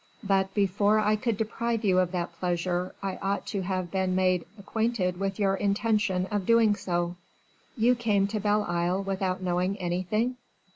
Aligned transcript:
"But 0.23 0.51
before 0.55 0.97
I 0.97 1.15
could 1.15 1.37
deprive 1.37 1.85
you 1.85 1.99
of 1.99 2.11
that 2.11 2.33
pleasure, 2.33 2.95
I 3.03 3.17
ought 3.17 3.45
to 3.53 3.61
have 3.61 3.91
been 3.91 4.15
made 4.15 4.45
acquainted 4.57 5.19
with 5.19 5.37
your 5.37 5.53
intention 5.53 6.25
of 6.31 6.47
doing 6.47 6.75
so." 6.75 7.17
"You 7.77 7.93
came 7.93 8.25
to 8.29 8.39
Belle 8.39 8.63
Isle 8.63 9.03
without 9.03 9.43
knowing 9.43 9.77
anything?" 9.77 10.37